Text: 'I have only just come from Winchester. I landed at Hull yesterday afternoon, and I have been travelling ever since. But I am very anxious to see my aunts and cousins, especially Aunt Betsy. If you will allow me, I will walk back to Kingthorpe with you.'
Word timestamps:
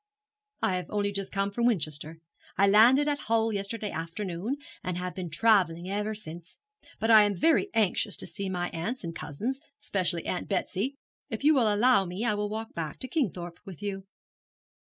'I 0.63 0.77
have 0.77 0.85
only 0.89 1.11
just 1.11 1.31
come 1.31 1.51
from 1.51 1.67
Winchester. 1.67 2.17
I 2.57 2.67
landed 2.67 3.07
at 3.07 3.19
Hull 3.29 3.53
yesterday 3.53 3.91
afternoon, 3.91 4.55
and 4.83 4.97
I 4.97 4.99
have 5.01 5.13
been 5.13 5.29
travelling 5.29 5.91
ever 5.91 6.15
since. 6.15 6.59
But 6.99 7.11
I 7.11 7.21
am 7.21 7.35
very 7.35 7.69
anxious 7.75 8.17
to 8.17 8.25
see 8.25 8.49
my 8.49 8.69
aunts 8.69 9.03
and 9.03 9.15
cousins, 9.15 9.59
especially 9.79 10.25
Aunt 10.25 10.49
Betsy. 10.49 10.95
If 11.29 11.43
you 11.43 11.53
will 11.53 11.71
allow 11.71 12.05
me, 12.05 12.25
I 12.25 12.33
will 12.33 12.49
walk 12.49 12.73
back 12.73 12.97
to 13.01 13.07
Kingthorpe 13.07 13.59
with 13.63 13.83
you.' 13.83 14.05